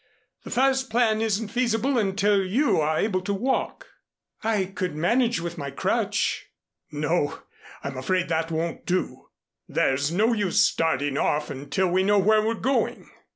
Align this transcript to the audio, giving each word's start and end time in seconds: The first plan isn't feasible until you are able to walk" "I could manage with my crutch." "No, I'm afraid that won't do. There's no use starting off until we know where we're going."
The 0.43 0.49
first 0.49 0.89
plan 0.89 1.21
isn't 1.21 1.49
feasible 1.49 1.99
until 1.99 2.43
you 2.43 2.79
are 2.81 2.97
able 2.97 3.21
to 3.21 3.35
walk" 3.35 3.85
"I 4.53 4.65
could 4.65 4.95
manage 4.95 5.39
with 5.39 5.59
my 5.59 5.69
crutch." 5.69 6.47
"No, 6.91 7.41
I'm 7.83 7.97
afraid 7.97 8.27
that 8.29 8.49
won't 8.49 8.87
do. 8.87 9.29
There's 9.67 10.11
no 10.11 10.33
use 10.33 10.59
starting 10.59 11.19
off 11.19 11.51
until 11.51 11.89
we 11.91 12.01
know 12.01 12.17
where 12.17 12.41
we're 12.41 12.55
going." 12.55 13.11